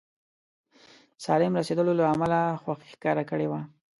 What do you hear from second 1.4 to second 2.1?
رسېدلو له